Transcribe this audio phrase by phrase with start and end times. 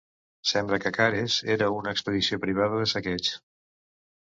[0.51, 3.33] Sembla que Cares era a una expedició privada de saqueig.